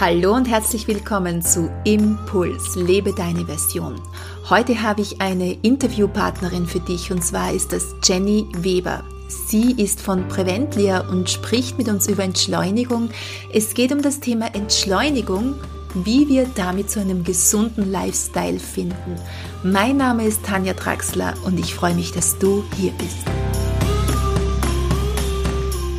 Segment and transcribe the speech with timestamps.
[0.00, 4.00] Hallo und herzlich willkommen zu Impuls, lebe deine Version.
[4.48, 9.02] Heute habe ich eine Interviewpartnerin für dich und zwar ist das Jenny Weber.
[9.48, 13.10] Sie ist von Preventlia und spricht mit uns über Entschleunigung.
[13.52, 15.56] Es geht um das Thema Entschleunigung,
[15.94, 19.16] wie wir damit zu einem gesunden Lifestyle finden.
[19.64, 23.26] Mein Name ist Tanja Draxler und ich freue mich, dass du hier bist.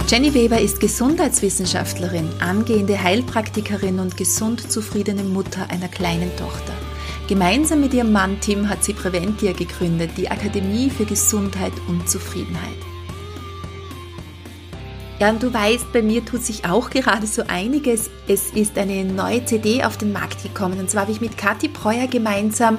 [0.09, 6.73] Jenny Weber ist Gesundheitswissenschaftlerin, angehende Heilpraktikerin und gesund zufriedene Mutter einer kleinen Tochter.
[7.27, 12.79] Gemeinsam mit ihrem Mann Tim hat sie Preventia gegründet, die Akademie für Gesundheit und Zufriedenheit.
[15.19, 18.09] Ja, und du weißt, bei mir tut sich auch gerade so einiges.
[18.29, 20.79] Es ist eine neue CD auf den Markt gekommen.
[20.79, 22.77] Und zwar habe ich mit Kathi Breuer gemeinsam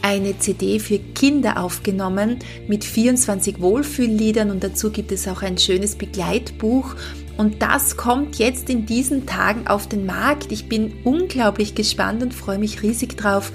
[0.00, 5.96] eine CD für Kinder aufgenommen mit 24 Wohlfühlliedern und dazu gibt es auch ein schönes
[5.96, 6.94] Begleitbuch
[7.36, 10.52] und das kommt jetzt in diesen Tagen auf den Markt.
[10.52, 13.52] Ich bin unglaublich gespannt und freue mich riesig drauf.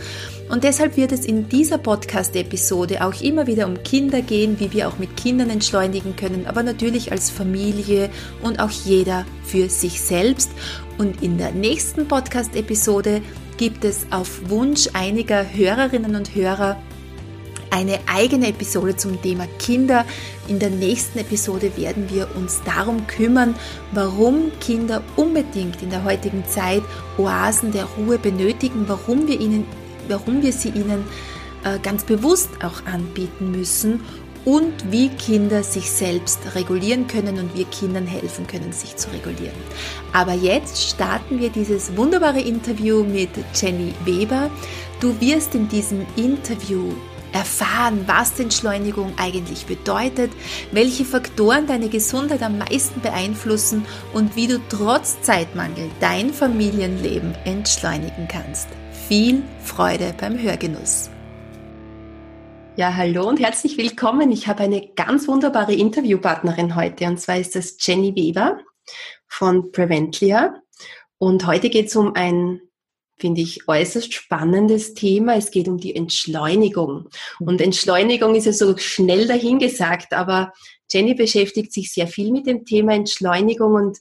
[0.49, 4.87] Und deshalb wird es in dieser Podcast-Episode auch immer wieder um Kinder gehen, wie wir
[4.87, 8.09] auch mit Kindern entschleunigen können, aber natürlich als Familie
[8.41, 10.51] und auch jeder für sich selbst.
[10.97, 13.21] Und in der nächsten Podcast-Episode
[13.57, 16.77] gibt es auf Wunsch einiger Hörerinnen und Hörer
[17.77, 20.03] eine eigene Episode zum Thema Kinder.
[20.47, 23.53] In der nächsten Episode werden wir uns darum kümmern,
[23.91, 26.81] warum Kinder unbedingt in der heutigen Zeit
[27.19, 29.65] Oasen der Ruhe benötigen, warum wir, ihnen,
[30.07, 31.05] warum wir sie ihnen
[31.63, 33.99] äh, ganz bewusst auch anbieten müssen
[34.43, 39.57] und wie Kinder sich selbst regulieren können und wir Kindern helfen können, sich zu regulieren.
[40.13, 44.49] Aber jetzt starten wir dieses wunderbare Interview mit Jenny Weber.
[44.99, 46.93] Du wirst in diesem Interview
[47.33, 50.31] erfahren, was Entschleunigung eigentlich bedeutet,
[50.71, 58.27] welche Faktoren deine Gesundheit am meisten beeinflussen und wie du trotz Zeitmangel dein Familienleben entschleunigen
[58.27, 58.67] kannst.
[59.07, 61.09] Viel Freude beim Hörgenuss.
[62.75, 64.31] Ja, hallo und herzlich willkommen.
[64.31, 68.59] Ich habe eine ganz wunderbare Interviewpartnerin heute und zwar ist das Jenny Weber
[69.27, 70.61] von Preventlia.
[71.17, 72.61] Und heute geht es um ein
[73.17, 75.35] finde ich, äußerst spannendes Thema.
[75.35, 77.09] Es geht um die Entschleunigung.
[77.39, 80.53] Und Entschleunigung ist ja so schnell dahingesagt, aber
[80.91, 83.97] Jenny beschäftigt sich sehr viel mit dem Thema Entschleunigung und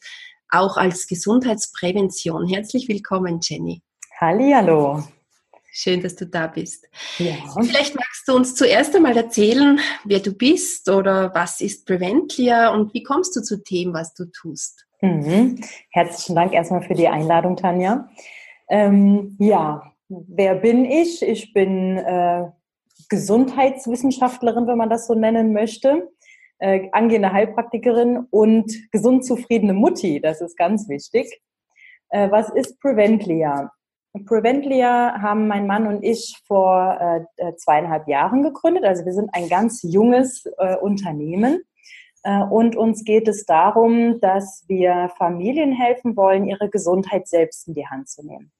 [0.50, 2.47] auch als Gesundheitsprävention.
[2.47, 3.82] Herzlich willkommen, Jenny.
[4.21, 5.03] Hallo.
[5.72, 6.87] Schön, dass du da bist.
[7.19, 7.34] Ja.
[7.60, 12.94] Vielleicht magst du uns zuerst einmal erzählen, wer du bist oder was ist Preventlia und
[12.94, 14.87] wie kommst du zu dem, was du tust?
[15.03, 15.60] Mhm.
[15.91, 18.09] Herzlichen Dank erstmal für die Einladung, Tanja.
[18.69, 21.22] Ähm, ja, wer bin ich?
[21.22, 22.47] Ich bin äh,
[23.09, 26.09] Gesundheitswissenschaftlerin, wenn man das so nennen möchte,
[26.59, 30.21] äh, angehende Heilpraktikerin und gesund zufriedene Mutti.
[30.21, 31.41] Das ist ganz wichtig.
[32.10, 33.71] Äh, was ist Preventlia?
[34.25, 38.84] Preventlia haben mein Mann und ich vor äh, zweieinhalb Jahren gegründet.
[38.84, 41.62] Also wir sind ein ganz junges äh, Unternehmen.
[42.22, 47.75] Äh, und uns geht es darum, dass wir Familien helfen wollen, ihre Gesundheit selbst in
[47.75, 48.53] die Hand zu nehmen.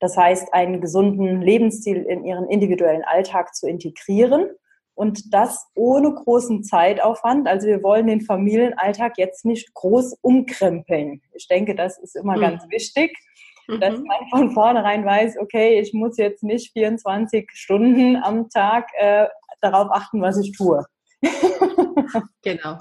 [0.00, 4.50] Das heißt, einen gesunden Lebensstil in ihren individuellen Alltag zu integrieren
[4.94, 7.46] und das ohne großen Zeitaufwand.
[7.46, 11.22] Also wir wollen den Familienalltag jetzt nicht groß umkrempeln.
[11.34, 12.40] Ich denke, das ist immer mhm.
[12.40, 13.16] ganz wichtig,
[13.80, 14.04] dass mhm.
[14.06, 19.26] man von vornherein weiß, okay, ich muss jetzt nicht 24 Stunden am Tag äh,
[19.60, 20.84] darauf achten, was ich tue.
[22.42, 22.78] genau.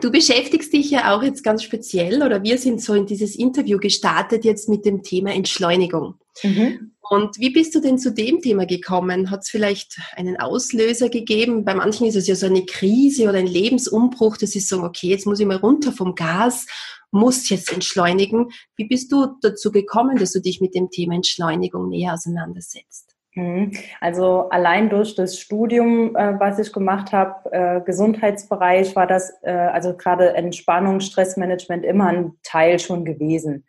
[0.00, 3.78] Du beschäftigst dich ja auch jetzt ganz speziell oder wir sind so in dieses Interview
[3.78, 6.14] gestartet jetzt mit dem Thema Entschleunigung.
[6.42, 6.92] Mhm.
[7.10, 9.30] Und wie bist du denn zu dem Thema gekommen?
[9.30, 11.64] Hat es vielleicht einen Auslöser gegeben?
[11.64, 15.08] Bei manchen ist es ja so eine Krise oder ein Lebensumbruch, das ist so, okay,
[15.08, 16.66] jetzt muss ich mal runter vom Gas,
[17.10, 18.50] muss jetzt entschleunigen.
[18.76, 23.07] Wie bist du dazu gekommen, dass du dich mit dem Thema Entschleunigung näher auseinandersetzt?
[23.38, 23.72] Mhm.
[24.00, 29.52] Also allein durch das Studium, äh, was ich gemacht habe, äh, Gesundheitsbereich, war das, äh,
[29.52, 33.64] also gerade Entspannung, Stressmanagement immer ein Teil schon gewesen.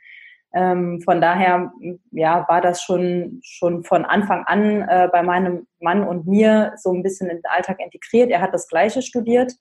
[0.55, 1.71] Ähm, von daher,
[2.09, 6.91] ja, war das schon, schon von Anfang an äh, bei meinem Mann und mir so
[6.91, 8.31] ein bisschen in den Alltag integriert.
[8.31, 9.53] Er hat das Gleiche studiert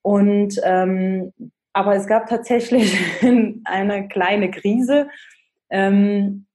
[0.00, 1.34] und ähm,
[1.74, 2.98] aber es gab tatsächlich
[3.64, 5.08] eine kleine Krise.
[5.68, 6.46] Ähm,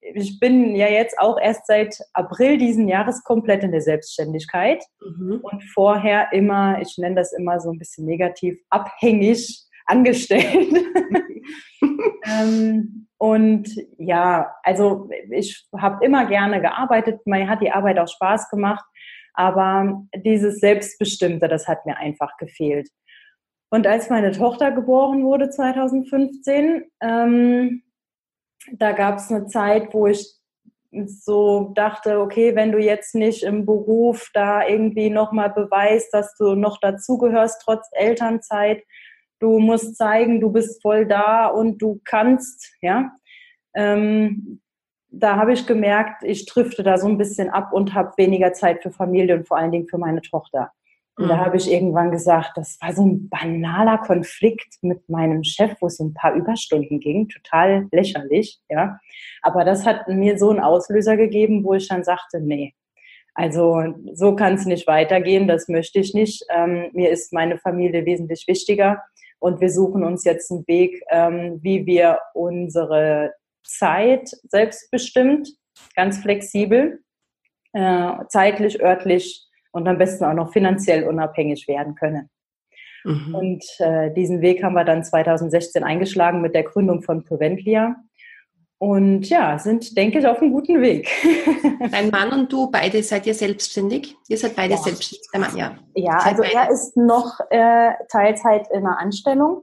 [0.00, 5.40] ich bin ja jetzt auch erst seit April diesen Jahres komplett in der Selbstständigkeit mhm.
[5.42, 10.72] und vorher immer, ich nenne das immer so ein bisschen negativ, abhängig angestellt.
[12.26, 18.50] ähm, und ja, also ich habe immer gerne gearbeitet, mir hat die Arbeit auch Spaß
[18.50, 18.84] gemacht,
[19.34, 22.88] aber dieses Selbstbestimmte, das hat mir einfach gefehlt.
[23.70, 27.82] Und als meine Tochter geboren wurde 2015, ähm,
[28.72, 30.34] da gab es eine Zeit, wo ich
[31.06, 36.54] so dachte, okay, wenn du jetzt nicht im Beruf da irgendwie nochmal beweist, dass du
[36.54, 38.84] noch dazugehörst, trotz Elternzeit,
[39.40, 43.10] du musst zeigen, du bist voll da und du kannst, ja.
[43.74, 44.60] Ähm,
[45.08, 48.82] da habe ich gemerkt, ich drifte da so ein bisschen ab und habe weniger Zeit
[48.82, 50.72] für Familie und vor allen Dingen für meine Tochter.
[51.16, 51.28] Und mhm.
[51.28, 55.86] da habe ich irgendwann gesagt, das war so ein banaler Konflikt mit meinem Chef, wo
[55.86, 58.98] es ein paar Überstunden ging, total lächerlich, ja.
[59.42, 62.74] Aber das hat mir so einen Auslöser gegeben, wo ich dann sagte, nee,
[63.34, 63.82] also
[64.12, 66.44] so kann es nicht weitergehen, das möchte ich nicht.
[66.50, 69.02] Ähm, mir ist meine Familie wesentlich wichtiger
[69.40, 73.34] und wir suchen uns jetzt einen Weg, ähm, wie wir unsere
[73.64, 75.48] Zeit selbstbestimmt,
[75.96, 77.00] ganz flexibel,
[77.72, 79.43] äh, zeitlich, örtlich
[79.74, 82.30] und am besten auch noch finanziell unabhängig werden können.
[83.04, 83.34] Mhm.
[83.34, 87.96] Und äh, diesen Weg haben wir dann 2016 eingeschlagen mit der Gründung von Preventlia.
[88.78, 91.08] Und ja, sind, denke ich, auf einem guten Weg.
[91.90, 94.16] Dein Mann und du, beide seid ihr selbstständig?
[94.28, 94.78] Ihr seid beide ja.
[94.78, 95.78] selbstständig, der Mann, ja.
[95.94, 96.54] Ja, also beide.
[96.54, 99.62] er ist noch äh, Teilzeit in der Anstellung.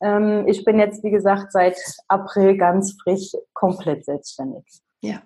[0.00, 1.76] Ähm, ich bin jetzt, wie gesagt, seit
[2.08, 4.64] April ganz frisch komplett selbstständig.
[5.00, 5.22] Ja.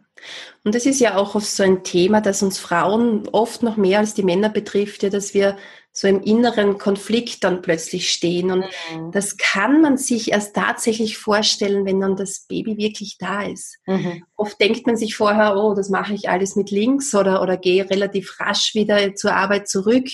[0.65, 3.99] Und das ist ja auch oft so ein Thema, das uns Frauen oft noch mehr
[3.99, 5.57] als die Männer betrifft, ja, dass wir
[5.97, 8.51] so im inneren Konflikt dann plötzlich stehen.
[8.51, 9.13] Und mhm.
[9.13, 13.79] das kann man sich erst tatsächlich vorstellen, wenn dann das Baby wirklich da ist.
[13.87, 14.25] Mhm.
[14.37, 17.89] Oft denkt man sich vorher, oh, das mache ich alles mit links oder, oder gehe
[17.89, 20.09] relativ rasch wieder zur Arbeit zurück.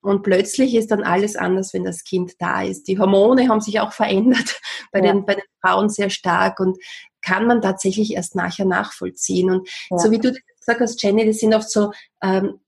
[0.00, 2.88] Und plötzlich ist dann alles anders, wenn das Kind da ist.
[2.88, 4.60] Die Hormone haben sich auch verändert
[4.92, 5.12] bei, ja.
[5.12, 6.76] den, bei den Frauen sehr stark und
[7.22, 9.50] kann man tatsächlich erst nachher nachvollziehen.
[9.50, 9.98] Und ja.
[9.98, 11.92] so wie du gesagt hast, Jenny, das sind oft so,
[12.22, 12.60] ähm,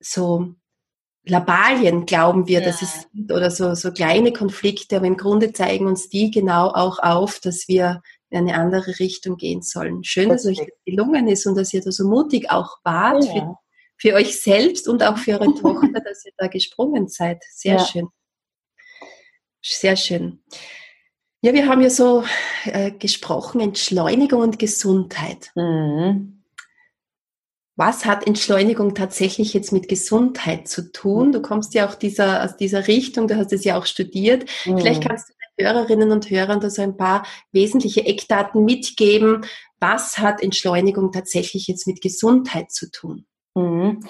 [0.00, 0.54] so
[1.24, 2.66] Labalien, glauben wir, ja.
[2.66, 6.98] dass es oder so, so kleine Konflikte, aber im Grunde zeigen uns die genau auch
[6.98, 10.04] auf, dass wir in eine andere Richtung gehen sollen.
[10.04, 13.56] Schön, dass euch das gelungen ist und dass ihr da so mutig auch wart ja
[14.00, 17.42] für euch selbst und auch für eure Tochter, dass ihr da gesprungen seid.
[17.50, 17.84] Sehr ja.
[17.84, 18.08] schön.
[19.62, 20.42] Sehr schön.
[21.42, 22.24] Ja, wir haben ja so
[22.64, 25.50] äh, gesprochen, Entschleunigung und Gesundheit.
[25.54, 26.42] Mhm.
[27.76, 31.32] Was hat Entschleunigung tatsächlich jetzt mit Gesundheit zu tun?
[31.32, 34.44] Du kommst ja auch dieser, aus dieser Richtung, du hast es ja auch studiert.
[34.66, 34.78] Mhm.
[34.78, 39.46] Vielleicht kannst du den Hörerinnen und Hörern da so ein paar wesentliche Eckdaten mitgeben.
[39.78, 43.24] Was hat Entschleunigung tatsächlich jetzt mit Gesundheit zu tun?
[43.54, 44.00] Mhm.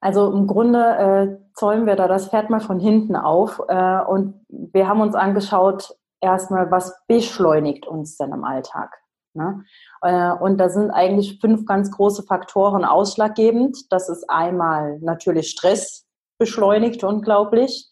[0.00, 4.34] Also im Grunde äh, zäumen wir da das Pferd mal von hinten auf äh, und
[4.48, 8.96] wir haben uns angeschaut, erstmal, was beschleunigt uns denn im Alltag?
[9.34, 9.64] Ne?
[10.02, 13.76] Äh, und da sind eigentlich fünf ganz große Faktoren ausschlaggebend.
[13.90, 16.06] Das ist einmal natürlich Stress
[16.38, 17.88] beschleunigt unglaublich.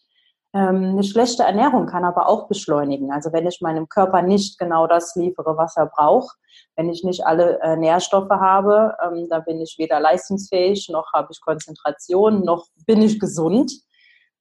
[0.53, 3.11] Ähm, eine schlechte Ernährung kann aber auch beschleunigen.
[3.11, 6.35] Also wenn ich meinem Körper nicht genau das liefere, was er braucht,
[6.75, 11.29] wenn ich nicht alle äh, Nährstoffe habe, ähm, da bin ich weder leistungsfähig, noch habe
[11.31, 13.71] ich Konzentration, noch bin ich gesund.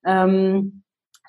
[0.04, 0.82] Ähm,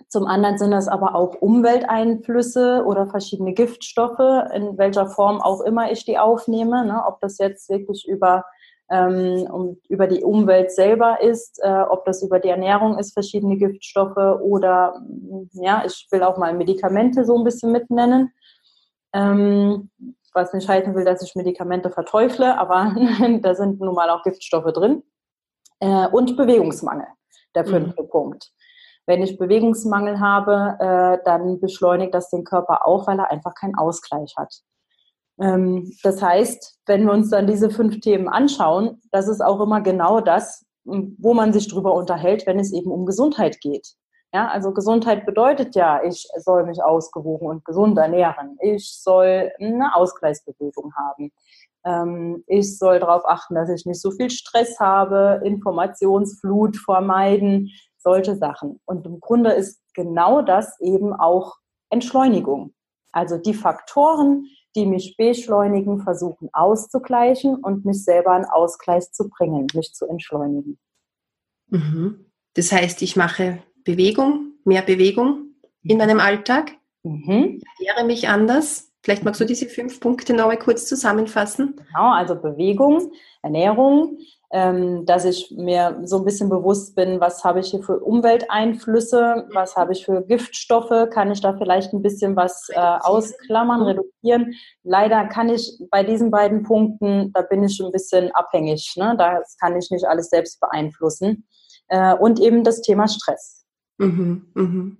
[0.07, 4.19] zum anderen sind das aber auch Umwelteinflüsse oder verschiedene Giftstoffe,
[4.53, 6.85] in welcher Form auch immer ich die aufnehme.
[6.85, 7.03] Ne?
[7.05, 8.45] Ob das jetzt wirklich über
[8.91, 13.55] ähm, um, über die Umwelt selber ist, äh, ob das über die Ernährung ist, verschiedene
[13.55, 18.33] Giftstoffe oder mm, ja, ich will auch mal Medikamente so ein bisschen mitnennen.
[19.13, 19.89] Ähm,
[20.33, 22.95] was nicht heißen will, dass ich Medikamente verteufle, aber
[23.41, 25.03] da sind nun mal auch Giftstoffe drin.
[25.79, 27.07] Äh, und Bewegungsmangel,
[27.55, 27.69] der mhm.
[27.69, 28.09] fünfte mhm.
[28.09, 28.51] Punkt.
[29.07, 33.75] Wenn ich Bewegungsmangel habe, äh, dann beschleunigt das den Körper auch, weil er einfach keinen
[33.75, 34.61] Ausgleich hat.
[35.39, 39.81] Ähm, das heißt, wenn wir uns dann diese fünf Themen anschauen, das ist auch immer
[39.81, 43.87] genau das, wo man sich drüber unterhält, wenn es eben um Gesundheit geht.
[44.33, 48.57] Ja, also Gesundheit bedeutet ja, ich soll mich ausgewogen und gesund ernähren.
[48.61, 51.31] Ich soll eine Ausgleichsbewegung haben.
[51.83, 58.35] Ähm, ich soll darauf achten, dass ich nicht so viel Stress habe, Informationsflut vermeiden, solche
[58.35, 58.79] Sachen.
[58.85, 61.55] Und im Grunde ist genau das eben auch
[61.89, 62.73] Entschleunigung.
[63.11, 69.67] Also die Faktoren, die mich beschleunigen, versuchen auszugleichen und mich selber in Ausgleich zu bringen,
[69.73, 70.79] mich zu entschleunigen.
[71.67, 72.31] Mhm.
[72.53, 77.59] Das heißt, ich mache Bewegung, mehr Bewegung in meinem Alltag, mhm.
[77.79, 78.90] ich ernähre mich anders.
[79.03, 81.75] Vielleicht magst du diese fünf Punkte noch mal kurz zusammenfassen.
[81.75, 84.19] Genau, also Bewegung, Ernährung,
[84.51, 89.47] ähm, dass ich mir so ein bisschen bewusst bin, was habe ich hier für Umwelteinflüsse,
[89.53, 94.53] was habe ich für Giftstoffe, kann ich da vielleicht ein bisschen was äh, ausklammern, reduzieren.
[94.83, 99.15] Leider kann ich bei diesen beiden Punkten, da bin ich ein bisschen abhängig, ne?
[99.17, 101.47] das kann ich nicht alles selbst beeinflussen.
[101.87, 103.65] Äh, und eben das Thema Stress.
[103.97, 104.97] Mhm, mhm.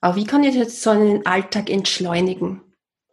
[0.00, 2.60] Aber wie kann ich jetzt so einen Alltag entschleunigen?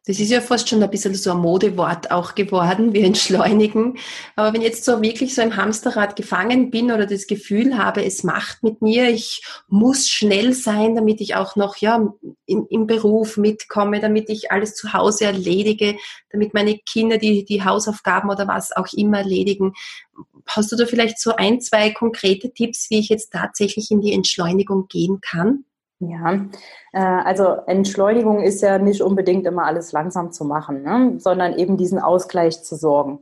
[0.06, 3.98] Das ist ja fast schon ein bisschen so ein Modewort auch geworden, wir entschleunigen.
[4.36, 8.04] Aber wenn ich jetzt so wirklich so im Hamsterrad gefangen bin oder das Gefühl habe,
[8.04, 12.06] es macht mit mir, ich muss schnell sein, damit ich auch noch ja,
[12.46, 15.96] im, im Beruf mitkomme, damit ich alles zu Hause erledige,
[16.32, 19.72] damit meine Kinder die, die Hausaufgaben oder was auch immer erledigen.
[20.48, 24.12] Hast du da vielleicht so ein, zwei konkrete Tipps, wie ich jetzt tatsächlich in die
[24.12, 25.64] Entschleunigung gehen kann?
[26.10, 26.34] Ja,
[26.94, 31.20] äh, also Entschleunigung ist ja nicht unbedingt immer alles langsam zu machen, ne?
[31.20, 33.20] sondern eben diesen Ausgleich zu sorgen.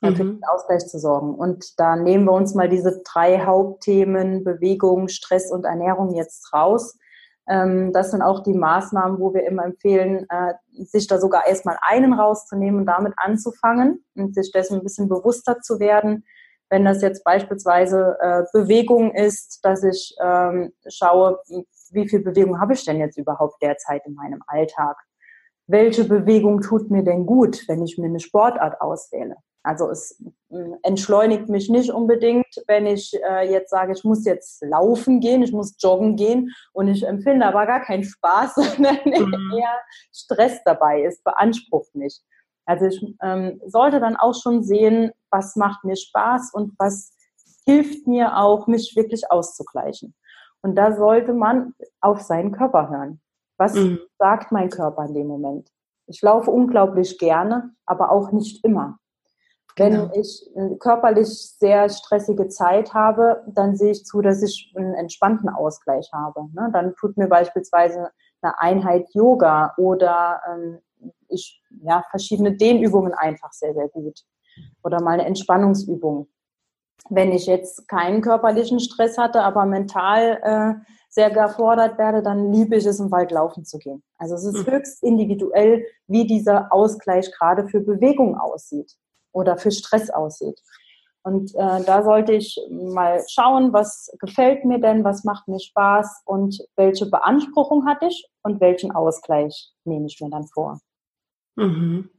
[0.00, 0.40] Mhm.
[0.52, 1.34] Ausgleich zu sorgen.
[1.34, 6.98] Und da nehmen wir uns mal diese drei Hauptthemen Bewegung, Stress und Ernährung jetzt raus.
[7.48, 11.78] Ähm, das sind auch die Maßnahmen, wo wir immer empfehlen, äh, sich da sogar erstmal
[11.82, 16.24] einen rauszunehmen und damit anzufangen und sich dessen ein bisschen bewusster zu werden.
[16.68, 21.38] Wenn das jetzt beispielsweise äh, Bewegung ist, dass ich ähm, schaue,
[21.92, 24.96] wie viel Bewegung habe ich denn jetzt überhaupt derzeit in meinem Alltag?
[25.66, 29.36] Welche Bewegung tut mir denn gut, wenn ich mir eine Sportart auswähle?
[29.64, 30.20] Also es
[30.50, 35.42] hm, entschleunigt mich nicht unbedingt, wenn ich äh, jetzt sage, ich muss jetzt laufen gehen,
[35.42, 39.52] ich muss joggen gehen und ich empfinde aber gar keinen Spaß, sondern mhm.
[39.56, 39.80] eher
[40.12, 42.20] Stress dabei ist, beansprucht mich.
[42.64, 47.12] Also ich ähm, sollte dann auch schon sehen, was macht mir Spaß und was
[47.64, 50.14] hilft mir auch, mich wirklich auszugleichen.
[50.62, 53.20] Und da sollte man auf seinen Körper hören.
[53.58, 53.98] Was mhm.
[54.18, 55.68] sagt mein Körper in dem Moment?
[56.06, 58.98] Ich laufe unglaublich gerne, aber auch nicht immer.
[59.76, 60.12] Wenn genau.
[60.14, 60.50] ich
[60.80, 66.48] körperlich sehr stressige Zeit habe, dann sehe ich zu, dass ich einen entspannten Ausgleich habe.
[66.52, 66.70] Ne?
[66.72, 68.10] Dann tut mir beispielsweise
[68.42, 70.78] eine Einheit Yoga oder ähm,
[71.28, 74.20] ich, ja, verschiedene Dehnübungen einfach sehr, sehr gut.
[74.82, 76.28] Oder mal eine Entspannungsübung
[77.10, 82.76] wenn ich jetzt keinen körperlichen Stress hatte, aber mental äh, sehr gefordert werde, dann liebe
[82.76, 84.02] ich es, im Wald laufen zu gehen.
[84.16, 84.72] Also es ist mhm.
[84.72, 88.92] höchst individuell, wie dieser Ausgleich gerade für Bewegung aussieht
[89.32, 90.60] oder für Stress aussieht.
[91.24, 96.22] Und äh, da sollte ich mal schauen, was gefällt mir denn, was macht mir Spaß
[96.24, 100.80] und welche Beanspruchung hatte ich und welchen Ausgleich nehme ich mir dann vor.
[101.56, 102.10] Mhm.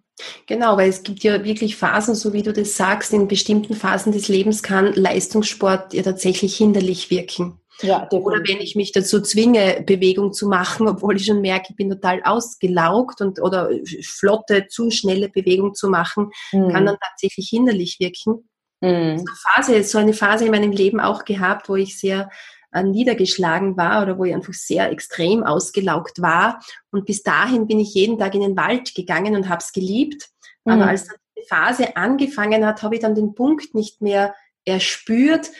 [0.45, 4.11] Genau, weil es gibt ja wirklich Phasen, so wie du das sagst, in bestimmten Phasen
[4.11, 7.59] des Lebens kann Leistungssport ja tatsächlich hinderlich wirken.
[7.81, 11.75] Ja, Oder wenn ich mich dazu zwinge, Bewegung zu machen, obwohl ich schon merke, ich
[11.75, 13.69] bin total ausgelaugt und oder
[14.03, 16.69] flotte, zu schnelle Bewegung zu machen, mhm.
[16.69, 18.47] kann dann tatsächlich hinderlich wirken.
[18.81, 19.17] Mhm.
[19.17, 22.29] So, Phase, so eine Phase in meinem Leben auch gehabt, wo ich sehr
[22.73, 26.59] äh, niedergeschlagen war oder wo ich einfach sehr extrem ausgelaugt war.
[26.91, 30.29] Und bis dahin bin ich jeden Tag in den Wald gegangen und habe es geliebt.
[30.65, 30.73] Mhm.
[30.73, 35.51] Aber als dann die Phase angefangen hat, habe ich dann den Punkt nicht mehr erspürt,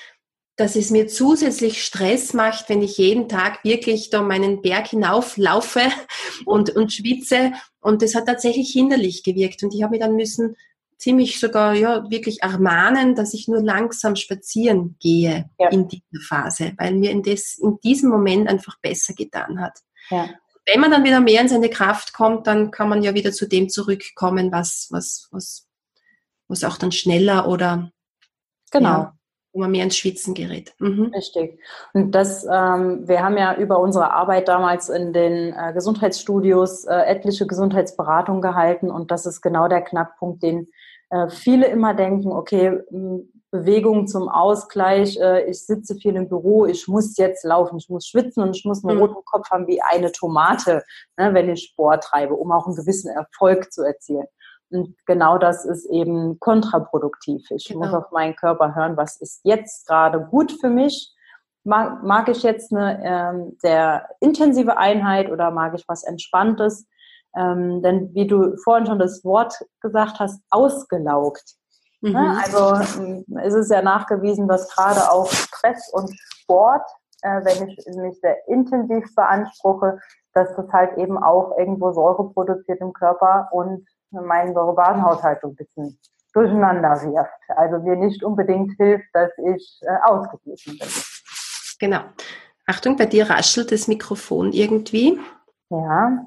[0.56, 5.82] dass es mir zusätzlich Stress macht, wenn ich jeden Tag wirklich da meinen Berg hinauflaufe
[6.46, 7.54] und, und schwitze.
[7.82, 9.64] Und das hat tatsächlich hinderlich gewirkt.
[9.64, 10.56] Und ich habe mich dann müssen
[10.98, 15.70] ziemlich sogar ja wirklich ermahnen, dass ich nur langsam spazieren gehe ja.
[15.70, 19.80] in dieser Phase, weil mir in, des, in diesem Moment einfach besser getan hat.
[20.10, 20.30] Ja.
[20.66, 23.48] Wenn man dann wieder mehr in seine Kraft kommt, dann kann man ja wieder zu
[23.48, 25.68] dem zurückkommen, was, was, was,
[26.48, 27.92] was auch dann schneller oder
[28.72, 28.90] genau.
[28.90, 29.18] Ja,
[29.54, 30.74] wo man mehr ins Schwitzen gerät.
[30.80, 31.12] Mhm.
[31.16, 31.60] Richtig.
[31.94, 36.96] Und das, ähm, wir haben ja über unsere Arbeit damals in den äh, Gesundheitsstudios äh,
[37.06, 40.68] etliche Gesundheitsberatungen gehalten und das ist genau der Knackpunkt, den
[41.12, 42.80] äh, viele immer denken, okay,
[43.54, 48.08] Bewegung zum Ausgleich, äh, ich sitze viel im Büro, ich muss jetzt laufen, ich muss
[48.08, 49.04] schwitzen und ich muss einen mhm.
[49.04, 50.84] roten Kopf haben wie eine Tomate,
[51.18, 54.26] ne, wenn ich Sport treibe, um auch einen gewissen Erfolg zu erzielen.
[54.74, 57.50] Und genau das ist eben kontraproduktiv.
[57.52, 57.80] Ich genau.
[57.80, 61.14] muss auf meinen Körper hören, was ist jetzt gerade gut für mich.
[61.64, 66.88] Mag, mag ich jetzt eine ähm, sehr intensive Einheit oder mag ich was Entspanntes?
[67.36, 71.56] Ähm, denn wie du vorhin schon das Wort gesagt hast, ausgelaugt.
[72.02, 72.10] Ne?
[72.10, 72.16] Mhm.
[72.16, 72.42] Ne?
[72.44, 76.86] Also es ist ja nachgewiesen, dass gerade auch Stress und Sport,
[77.22, 80.00] äh, wenn ich mich sehr intensiv beanspruche,
[80.34, 83.88] dass das halt eben auch irgendwo Säure produziert im Körper und
[84.22, 86.00] meinen Säurebasenhaushalt so ein bisschen
[86.34, 87.58] durcheinander wirft.
[87.58, 90.88] Also mir nicht unbedingt hilft, dass ich äh, ausgeglichen bin.
[91.80, 92.04] Genau.
[92.66, 95.20] Achtung, bei dir raschelt das Mikrofon irgendwie.
[95.70, 96.26] Ja.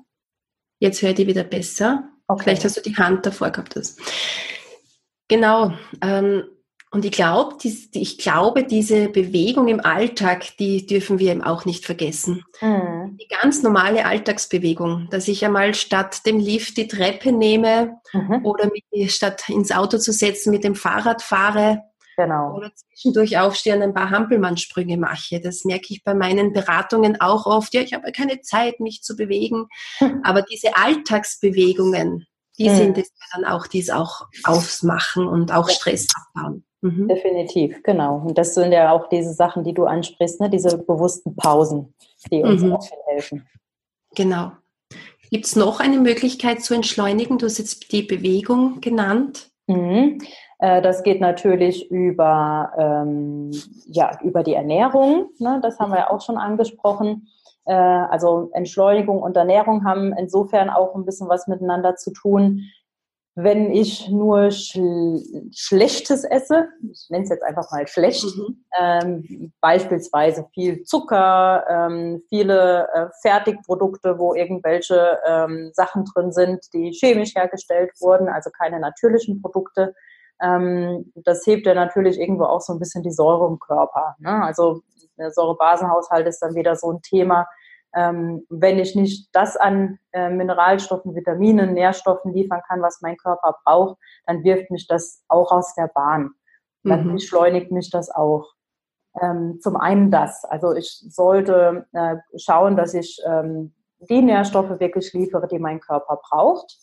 [0.79, 2.05] Jetzt höre ich dich wieder besser.
[2.29, 2.43] Okay.
[2.43, 3.77] Vielleicht hast du die Hand davor gehabt.
[3.77, 3.97] Das.
[5.29, 5.73] Genau.
[6.03, 6.45] Ähm,
[6.91, 11.85] und ich glaube, ich glaube, diese Bewegung im Alltag, die dürfen wir eben auch nicht
[11.85, 12.45] vergessen.
[12.61, 13.19] Mhm.
[13.21, 18.45] Die ganz normale Alltagsbewegung, dass ich einmal statt dem Lift die Treppe nehme mhm.
[18.45, 21.83] oder mit, statt ins Auto zu setzen mit dem Fahrrad fahre
[22.17, 22.57] Genau.
[22.57, 25.41] Oder zwischendurch aufstehen und ein paar Hampelmannsprünge mache.
[25.41, 27.75] Das merke ich bei meinen Beratungen auch oft.
[27.75, 29.67] Ja, ich habe keine Zeit, mich zu bewegen.
[30.23, 32.27] Aber diese Alltagsbewegungen,
[32.59, 32.77] die mhm.
[32.77, 36.65] sind es dann auch, die es auch ausmachen und auch Stress abbauen.
[36.87, 37.09] Mhm.
[37.09, 38.23] Definitiv, genau.
[38.25, 40.49] Und das sind ja auch diese Sachen, die du ansprichst, ne?
[40.49, 41.95] diese bewussten Pausen,
[42.31, 42.75] die uns mhm.
[42.75, 43.47] auch helfen.
[44.15, 44.53] Genau.
[45.31, 47.39] Gibt es noch eine Möglichkeit zu entschleunigen?
[47.39, 49.51] Du hast jetzt die Bewegung genannt.
[49.67, 50.19] Mhm.
[50.61, 53.51] Äh, das geht natürlich über, ähm,
[53.87, 55.31] ja, über die Ernährung.
[55.39, 55.59] Ne?
[55.63, 57.27] Das haben wir ja auch schon angesprochen.
[57.65, 62.63] Äh, also Entschleunigung und Ernährung haben insofern auch ein bisschen was miteinander zu tun.
[63.39, 65.23] Wenn ich nur schl
[65.55, 68.65] Schlechtes esse, ich nenne es jetzt einfach mal schlecht, mhm.
[68.81, 76.93] ähm, beispielsweise viel Zucker, ähm, viele äh, Fertigprodukte, wo irgendwelche ähm, Sachen drin sind, die
[76.93, 79.95] chemisch hergestellt wurden, also keine natürlichen Produkte,
[80.41, 84.17] ähm, das hebt ja natürlich irgendwo auch so ein bisschen die Säure im Körper.
[84.19, 84.43] Ne?
[84.43, 84.83] Also
[85.19, 87.47] der Säurebasenhaushalt ist dann wieder so ein Thema.
[87.97, 93.57] Ähm, wenn ich nicht das an äh, Mineralstoffen, Vitaminen, Nährstoffen liefern kann, was mein Körper
[93.65, 96.33] braucht, dann wirft mich das auch aus der Bahn.
[96.85, 97.13] Dann mhm.
[97.15, 98.53] beschleunigt mich das auch.
[99.21, 100.45] Ähm, zum einen das.
[100.45, 106.21] Also ich sollte äh, schauen, dass ich ähm, die Nährstoffe wirklich liefere, die mein Körper
[106.23, 106.79] braucht.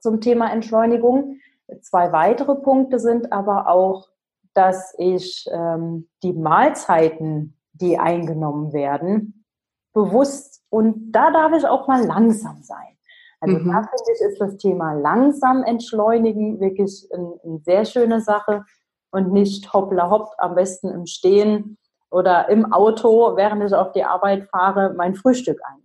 [0.00, 1.38] Zum Thema Entschleunigung.
[1.82, 4.08] Zwei weitere Punkte sind aber auch,
[4.54, 9.39] dass ich ähm, die Mahlzeiten, die eingenommen werden,
[9.92, 12.96] bewusst und da darf ich auch mal langsam sein.
[13.40, 13.68] Also mhm.
[13.68, 18.64] da finde ich, ist das Thema langsam entschleunigen wirklich eine ein sehr schöne Sache
[19.10, 21.78] und nicht hoppla hopp, am besten im Stehen
[22.10, 25.80] oder im Auto, während ich auf die Arbeit fahre, mein Frühstück ein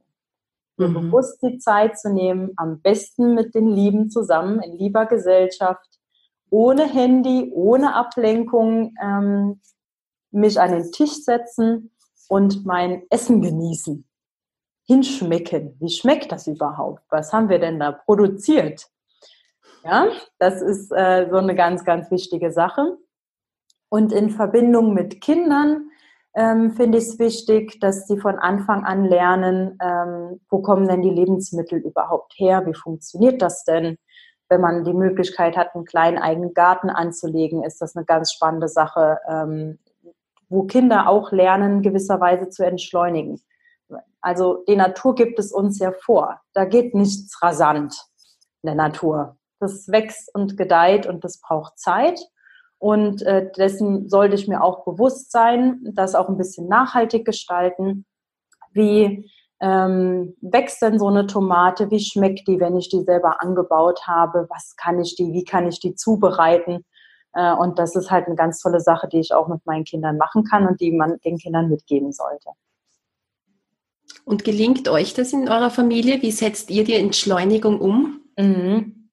[0.77, 0.93] mhm.
[0.93, 5.99] bewusst die Zeit zu nehmen, am besten mit den Lieben zusammen, in lieber Gesellschaft,
[6.49, 9.61] ohne Handy, ohne Ablenkung, ähm,
[10.31, 11.94] mich an den Tisch setzen
[12.29, 14.07] und mein Essen genießen.
[14.87, 15.75] Hinschmecken.
[15.79, 17.01] Wie schmeckt das überhaupt?
[17.09, 18.87] Was haben wir denn da produziert?
[19.83, 20.07] Ja,
[20.39, 22.97] das ist äh, so eine ganz, ganz wichtige Sache.
[23.89, 25.89] Und in Verbindung mit Kindern
[26.35, 31.01] ähm, finde ich es wichtig, dass sie von Anfang an lernen, ähm, wo kommen denn
[31.01, 33.97] die Lebensmittel überhaupt her, wie funktioniert das denn?
[34.49, 38.67] Wenn man die Möglichkeit hat, einen kleinen eigenen Garten anzulegen, ist das eine ganz spannende
[38.67, 39.79] Sache, ähm,
[40.49, 43.41] wo Kinder auch lernen, gewisserweise zu entschleunigen.
[44.21, 46.41] Also die Natur gibt es uns ja vor.
[46.53, 47.95] Da geht nichts rasant
[48.63, 49.37] in der Natur.
[49.59, 52.19] Das wächst und gedeiht und das braucht Zeit.
[52.77, 58.05] Und äh, dessen sollte ich mir auch bewusst sein, das auch ein bisschen nachhaltig gestalten.
[58.73, 59.29] Wie
[59.61, 61.89] ähm, wächst denn so eine Tomate?
[61.89, 64.47] Wie schmeckt die, wenn ich die selber angebaut habe?
[64.49, 65.31] Was kann ich die?
[65.31, 66.83] Wie kann ich die zubereiten?
[67.35, 70.17] Äh, und das ist halt eine ganz tolle Sache, die ich auch mit meinen Kindern
[70.17, 72.49] machen kann und die man den Kindern mitgeben sollte.
[74.23, 76.21] Und gelingt euch das in eurer Familie?
[76.21, 78.21] Wie setzt ihr die Entschleunigung um?
[78.37, 79.09] Mhm.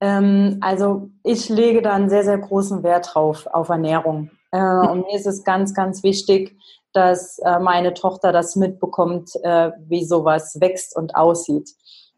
[0.00, 4.30] Ähm, also ich lege da einen sehr, sehr großen Wert drauf, auf Ernährung.
[4.52, 6.56] Äh, und mir ist es ganz, ganz wichtig,
[6.92, 11.70] dass äh, meine Tochter das mitbekommt, äh, wie sowas wächst und aussieht.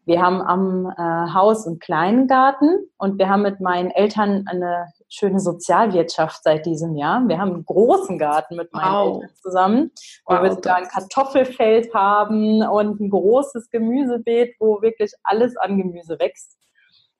[0.05, 4.87] Wir haben am äh, Haus einen kleinen Garten und wir haben mit meinen Eltern eine
[5.09, 7.27] schöne Sozialwirtschaft seit diesem Jahr.
[7.27, 9.15] Wir haben einen großen Garten mit meinen wow.
[9.15, 9.91] Eltern zusammen,
[10.25, 15.77] wo wow, wir sogar ein Kartoffelfeld haben und ein großes Gemüsebeet, wo wirklich alles an
[15.77, 16.57] Gemüse wächst.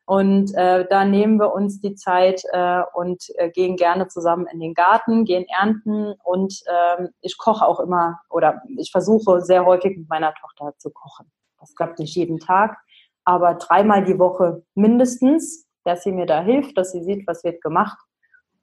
[0.08, 4.60] Und äh, da nehmen wir uns die Zeit äh, und äh, gehen gerne zusammen in
[4.60, 9.98] den Garten, gehen ernten und äh, ich koche auch immer oder ich versuche sehr häufig
[9.98, 11.32] mit meiner Tochter zu kochen.
[11.60, 12.78] Das klappt nicht jeden Tag,
[13.24, 17.62] aber dreimal die Woche mindestens, dass sie mir da hilft, dass sie sieht, was wird
[17.62, 17.98] gemacht.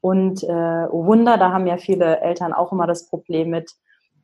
[0.00, 3.72] Und äh, oh Wunder, da haben ja viele Eltern auch immer das Problem mit,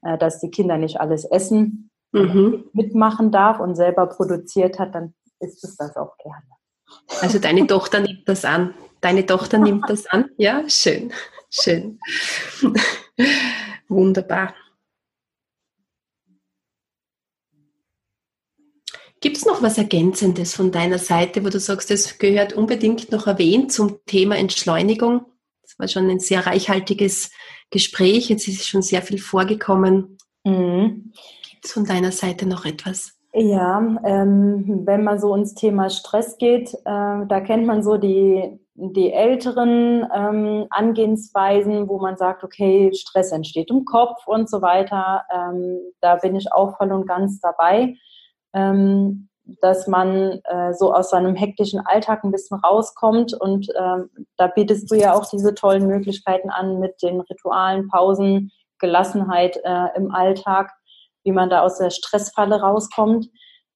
[0.02, 2.64] äh, dass die Kinder nicht alles essen, mhm.
[2.72, 6.42] mitmachen darf und selber produziert hat, dann ist es das auch gerne.
[7.20, 8.74] Also deine Tochter nimmt das an.
[9.00, 10.30] Deine Tochter nimmt das an.
[10.36, 11.12] Ja, schön,
[11.50, 12.00] schön.
[13.88, 14.54] Wunderbar.
[19.20, 23.26] Gibt es noch was Ergänzendes von deiner Seite, wo du sagst, es gehört unbedingt noch
[23.26, 25.26] erwähnt zum Thema Entschleunigung?
[25.62, 27.32] Das war schon ein sehr reichhaltiges
[27.70, 28.28] Gespräch.
[28.28, 30.18] Jetzt ist schon sehr viel vorgekommen.
[30.44, 31.12] Mhm.
[31.50, 33.18] Gibt es von deiner Seite noch etwas?
[33.32, 38.58] Ja, ähm, wenn man so ins Thema Stress geht, äh, da kennt man so die,
[38.74, 45.24] die älteren ähm, Angehensweisen, wo man sagt, okay, Stress entsteht im Kopf und so weiter.
[45.34, 47.96] Ähm, da bin ich auch voll und ganz dabei.
[48.54, 49.28] Ähm,
[49.60, 53.32] dass man äh, so aus seinem hektischen Alltag ein bisschen rauskommt.
[53.32, 58.50] Und ähm, da bietest du ja auch diese tollen Möglichkeiten an mit den Ritualen, Pausen,
[58.78, 60.72] Gelassenheit äh, im Alltag,
[61.24, 63.28] wie man da aus der Stressfalle rauskommt.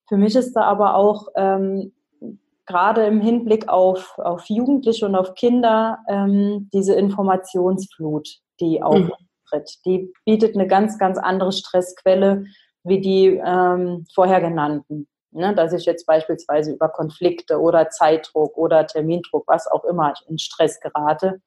[0.08, 1.92] Für mich ist da aber auch ähm,
[2.66, 8.28] gerade im Hinblick auf, auf Jugendliche und auf Kinder ähm, diese Informationsflut,
[8.60, 9.10] die mhm.
[9.48, 9.78] tritt.
[9.86, 12.44] Die bietet eine ganz, ganz andere Stressquelle
[12.84, 15.08] wie die ähm, vorher genannten.
[15.34, 20.38] Ne, dass ich jetzt beispielsweise über Konflikte oder Zeitdruck oder Termindruck, was auch immer, in
[20.38, 21.40] Stress gerate,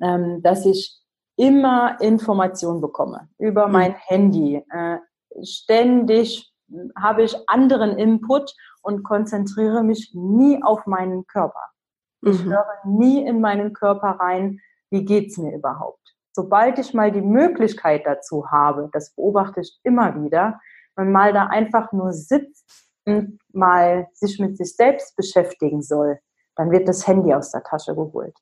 [0.00, 0.98] ähm, dass ich
[1.36, 3.72] immer Informationen bekomme über mhm.
[3.72, 4.64] mein Handy.
[4.70, 4.96] Äh,
[5.42, 6.50] ständig
[6.98, 11.70] habe ich anderen Input und konzentriere mich nie auf meinen Körper.
[12.22, 12.52] Ich mhm.
[12.52, 16.01] höre nie in meinen Körper rein, wie geht's mir überhaupt.
[16.32, 20.60] Sobald ich mal die Möglichkeit dazu habe, das beobachte ich immer wieder,
[20.96, 26.18] wenn mal da einfach nur sitzt und mal sich mit sich selbst beschäftigen soll,
[26.56, 28.36] dann wird das Handy aus der Tasche geholt.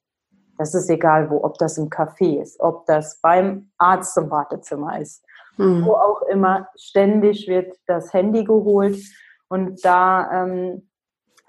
[0.58, 5.00] Das ist egal wo, ob das im Café ist, ob das beim Arzt im Wartezimmer
[5.00, 5.24] ist,
[5.56, 5.86] mhm.
[5.86, 6.68] wo auch immer.
[6.76, 9.00] Ständig wird das Handy geholt
[9.48, 10.89] und da ähm,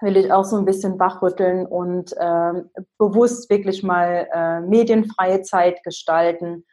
[0.02, 5.82] will ich auch so ein bisschen wachrütteln und ähm, bewusst wirklich mal äh, medienfreie Zeit
[5.82, 6.64] gestalten.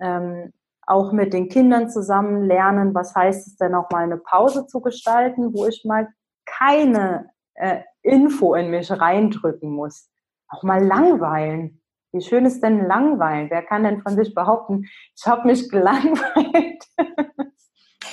[0.00, 0.52] Ähm,
[0.86, 4.80] auch mit den Kindern zusammen lernen, was heißt es denn auch mal eine Pause zu
[4.80, 6.08] gestalten, wo ich mal
[6.44, 10.10] keine äh, Info in mich reindrücken muss.
[10.48, 11.80] Auch mal langweilen.
[12.12, 13.48] Wie schön ist denn langweilen?
[13.48, 14.84] Wer kann denn von sich behaupten,
[15.16, 16.84] ich habe mich gelangweilt?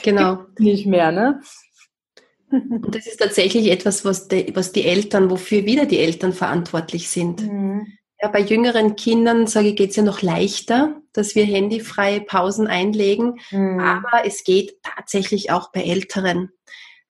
[0.04, 0.46] Genau.
[0.60, 1.42] Nicht mehr, ne?
[2.52, 7.10] Und das ist tatsächlich etwas, was die, was die Eltern, wofür wieder die Eltern verantwortlich
[7.10, 7.42] sind.
[7.42, 7.94] Mhm.
[8.22, 12.68] Ja, bei jüngeren Kindern, sage ich, geht es ja noch leichter, dass wir handyfreie Pausen
[12.68, 13.40] einlegen.
[13.52, 13.80] Mhm.
[13.80, 16.50] Aber es geht tatsächlich auch bei Älteren.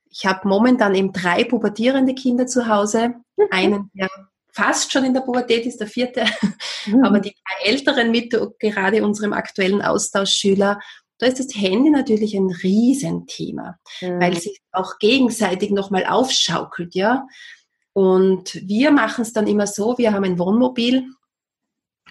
[0.10, 3.16] Ich habe momentan eben drei pubertierende Kinder zu Hause.
[3.38, 3.48] Mhm.
[3.50, 4.10] Einen, der
[4.52, 6.26] fast schon in der Pubertät ist, der vierte.
[6.86, 7.04] Mhm.
[7.04, 10.80] Aber die drei Älteren mit gerade unserem aktuellen Austauschschüler
[11.20, 14.20] da ist das Handy natürlich ein Riesenthema, mhm.
[14.20, 17.28] weil sich auch gegenseitig nochmal aufschaukelt, ja.
[17.94, 21.08] Und wir machen es dann immer so, wir haben ein Wohnmobil,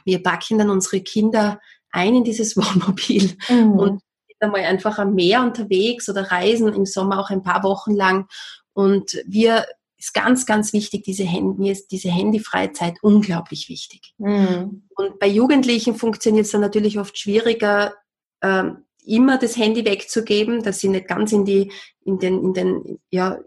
[0.04, 3.72] wir packen dann unsere Kinder ein in dieses Wohnmobil mhm.
[3.72, 7.94] und sind einmal einfach am Meer unterwegs oder reisen im Sommer auch ein paar Wochen
[7.94, 8.28] lang.
[8.74, 9.66] Und wir
[9.96, 14.14] ist ganz, ganz wichtig, diese Handy, mir ist diese Handyfreizeit unglaublich wichtig.
[14.18, 14.86] Mhm.
[14.94, 17.94] Und bei Jugendlichen funktioniert es dann natürlich oft schwieriger,
[18.42, 21.72] ähm, immer das Handy wegzugeben, dass sie nicht ganz in die,
[22.04, 23.38] in den, in den, ja,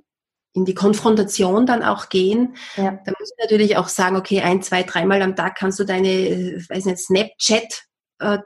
[0.53, 2.55] in die Konfrontation dann auch gehen.
[2.75, 2.99] Ja.
[3.05, 6.09] Da muss ich natürlich auch sagen, okay, ein, zwei, dreimal am Tag kannst du deine,
[6.09, 7.83] äh, weiß nicht, Snapchat
[8.19, 8.39] äh,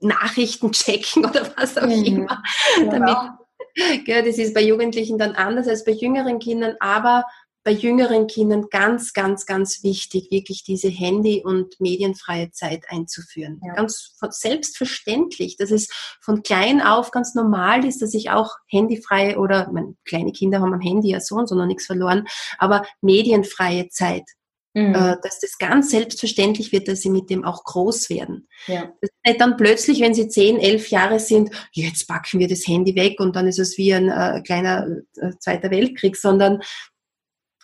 [0.00, 2.04] Nachrichten checken oder was auch mhm.
[2.04, 2.42] immer.
[2.78, 3.30] Genau.
[4.06, 7.24] Damit, das ist bei Jugendlichen dann anders als bei jüngeren Kindern, aber
[7.66, 13.60] bei jüngeren Kindern ganz, ganz, ganz wichtig, wirklich diese Handy- und medienfreie Zeit einzuführen.
[13.66, 13.74] Ja.
[13.74, 15.88] Ganz selbstverständlich, dass es
[16.20, 20.74] von klein auf ganz normal ist, dass ich auch handyfreie oder meine, kleine Kinder haben
[20.74, 24.30] am Handy ja so und so noch nichts verloren, aber medienfreie Zeit.
[24.74, 24.94] Mhm.
[24.94, 28.46] Äh, dass das ganz selbstverständlich wird, dass sie mit dem auch groß werden.
[28.66, 28.92] Ja.
[29.00, 32.68] Das ist nicht dann plötzlich, wenn sie zehn, elf Jahre sind, jetzt packen wir das
[32.68, 36.60] Handy weg und dann ist es wie ein äh, kleiner äh, Zweiter Weltkrieg, sondern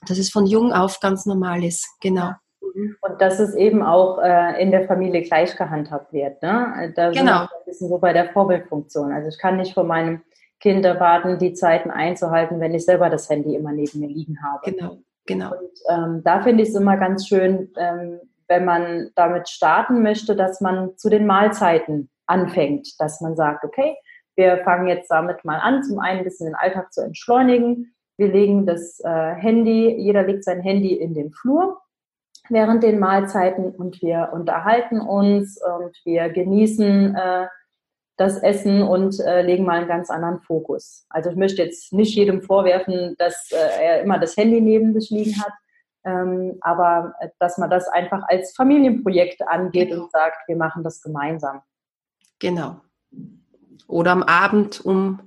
[0.06, 2.32] dass es von jung auf ganz normal ist, genau.
[2.74, 2.96] Mhm.
[3.00, 6.42] Und dass es eben auch äh, in der Familie gleich gehandhabt wird.
[6.42, 6.92] Ne?
[6.96, 7.42] Da genau.
[7.42, 9.12] ein bisschen so bei der Vorbildfunktion.
[9.12, 10.22] Also ich kann nicht von meinem
[10.60, 14.70] Kind erwarten, die Zeiten einzuhalten, wenn ich selber das Handy immer neben mir liegen habe.
[14.70, 15.50] Genau, genau.
[15.50, 20.36] Und ähm, da finde ich es immer ganz schön, ähm, wenn man damit starten möchte,
[20.36, 23.96] dass man zu den Mahlzeiten anfängt, dass man sagt, okay,
[24.36, 28.28] wir fangen jetzt damit mal an, zum einen ein bisschen den Alltag zu entschleunigen wir
[28.28, 31.82] legen das äh, Handy, jeder legt sein Handy in den Flur
[32.48, 37.46] während den Mahlzeiten und wir unterhalten uns und wir genießen äh,
[38.16, 41.06] das Essen und äh, legen mal einen ganz anderen Fokus.
[41.08, 45.10] Also ich möchte jetzt nicht jedem vorwerfen, dass äh, er immer das Handy neben sich
[45.10, 45.52] liegen hat,
[46.04, 50.04] ähm, aber äh, dass man das einfach als Familienprojekt angeht genau.
[50.04, 51.62] und sagt, wir machen das gemeinsam.
[52.38, 52.80] Genau.
[53.88, 55.20] Oder am Abend um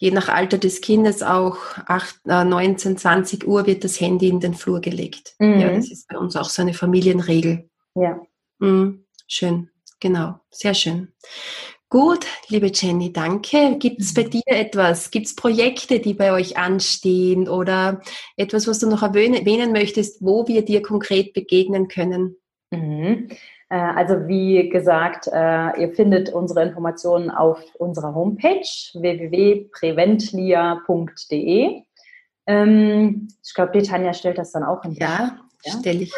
[0.00, 4.54] je nach Alter des Kindes auch 8, 19, 20 Uhr wird das Handy in den
[4.54, 5.34] Flur gelegt.
[5.38, 5.60] Mhm.
[5.60, 7.68] Ja, das ist bei uns auch so eine Familienregel.
[7.94, 8.18] Ja.
[8.58, 9.04] Mhm.
[9.28, 9.68] Schön,
[10.00, 11.12] genau, sehr schön.
[11.90, 13.76] Gut, liebe Jenny, danke.
[13.78, 14.30] Gibt es bei mhm.
[14.30, 15.10] dir etwas?
[15.10, 18.00] Gibt es Projekte, die bei euch anstehen oder
[18.36, 22.36] etwas, was du noch erwähnen möchtest, wo wir dir konkret begegnen können?
[22.70, 23.28] Mhm.
[23.70, 31.82] Äh, also wie gesagt, äh, ihr findet unsere Informationen auf unserer Homepage www.preventlia.de.
[32.46, 35.72] Ähm, ich glaube, die Tanja stellt das dann auch in Ja, ja?
[35.78, 36.12] stelle ich.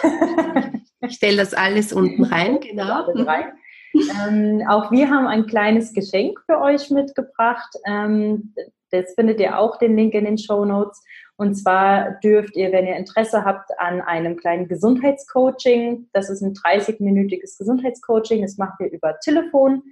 [1.03, 3.03] ich stelle das alles unten rein, genau.
[3.03, 3.53] Rein.
[3.95, 7.75] Ähm, auch wir haben ein kleines Geschenk für euch mitgebracht.
[7.87, 8.55] Ähm,
[8.91, 11.03] das findet ihr auch den Link in den Show Notes.
[11.37, 16.53] Und zwar dürft ihr, wenn ihr Interesse habt an einem kleinen Gesundheitscoaching, das ist ein
[16.53, 19.83] 30-minütiges Gesundheitscoaching, das macht ihr über Telefon.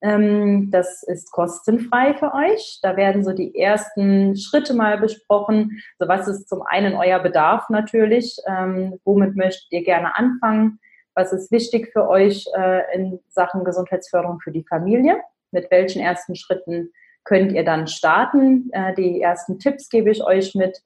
[0.00, 2.78] Ähm, das ist kostenfrei für euch.
[2.82, 5.82] Da werden so die ersten Schritte mal besprochen.
[5.98, 8.36] So was ist zum einen euer Bedarf natürlich?
[8.46, 10.78] Ähm, womit möchtet ihr gerne anfangen?
[11.14, 15.20] Was ist wichtig für euch äh, in Sachen Gesundheitsförderung für die Familie?
[15.50, 16.92] Mit welchen ersten Schritten
[17.28, 18.70] könnt ihr dann starten?
[18.72, 20.78] Äh, die ersten Tipps gebe ich euch mit.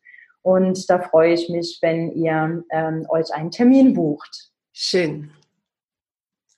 [0.42, 4.50] Und da freue ich mich, wenn ihr ähm, euch einen Termin bucht.
[4.72, 5.30] Schön.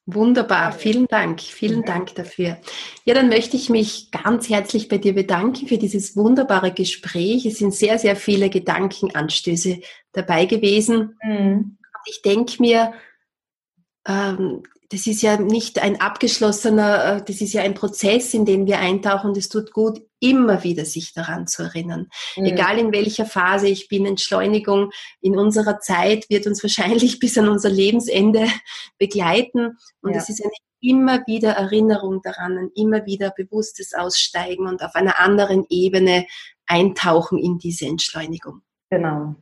[0.07, 2.59] Wunderbar, vielen Dank, vielen Dank dafür.
[3.05, 7.45] Ja, dann möchte ich mich ganz herzlich bei dir bedanken für dieses wunderbare Gespräch.
[7.45, 9.81] Es sind sehr, sehr viele Gedankenanstöße
[10.13, 11.19] dabei gewesen.
[11.23, 11.77] Mhm.
[12.07, 12.93] Ich denke mir,
[14.07, 14.63] ähm,
[14.95, 18.79] das ist ja nicht ein abgeschlossener, äh, das ist ja ein Prozess, in den wir
[18.79, 22.09] eintauchen und es tut gut, immer wieder sich daran zu erinnern.
[22.37, 22.45] Mhm.
[22.45, 27.49] Egal in welcher Phase ich bin, Entschleunigung in unserer Zeit wird uns wahrscheinlich bis an
[27.49, 28.47] unser Lebensende
[28.97, 34.83] begleiten und es ist eine immer wieder Erinnerung daran, ein immer wieder bewusstes Aussteigen und
[34.83, 36.27] auf einer anderen Ebene
[36.67, 38.61] eintauchen in diese Entschleunigung.
[38.91, 39.35] Genau.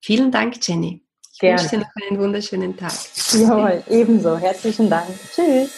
[0.00, 1.04] Vielen Dank, Jenny.
[1.38, 1.60] Ich Gerne.
[1.60, 2.92] wünsche dir noch einen wunderschönen Tag.
[3.32, 4.36] Jawohl, ebenso.
[4.36, 5.06] Herzlichen Dank.
[5.32, 5.70] Tschüss.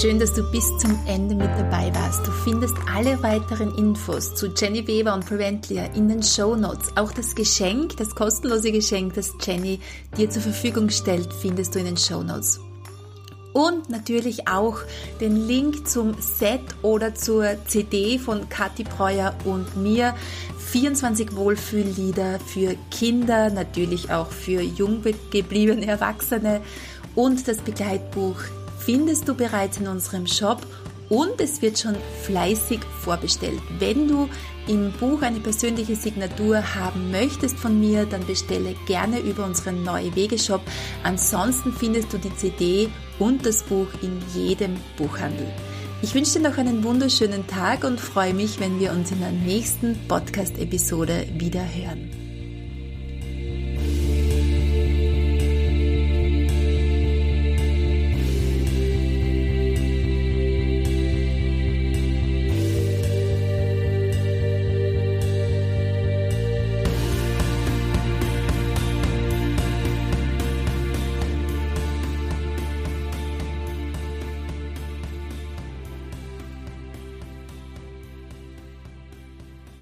[0.00, 2.24] Schön, dass du bis zum Ende mit dabei warst.
[2.24, 6.96] Du findest alle weiteren Infos zu Jenny Weber und Preventlia in den Show Notes.
[6.96, 9.80] Auch das Geschenk, das kostenlose Geschenk, das Jenny
[10.16, 12.60] dir zur Verfügung stellt, findest du in den Show Notes
[13.52, 14.78] und natürlich auch
[15.20, 20.14] den Link zum Set oder zur CD von Kathi Breuer und mir.
[20.70, 26.62] 24 Wohlfühllieder für Kinder, natürlich auch für jung gebliebene Erwachsene
[27.14, 28.36] und das Begleitbuch
[28.78, 30.66] findest du bereits in unserem Shop
[31.08, 33.60] und es wird schon fleißig vorbestellt.
[33.78, 34.30] Wenn du
[34.68, 40.14] im Buch eine persönliche Signatur haben möchtest von mir, dann bestelle gerne über unseren Neue
[40.14, 40.62] Wege Shop.
[41.02, 45.46] Ansonsten findest du die CD und das Buch in jedem Buchhandel.
[46.02, 49.32] Ich wünsche dir noch einen wunderschönen Tag und freue mich, wenn wir uns in der
[49.32, 52.21] nächsten Podcast-Episode wieder hören.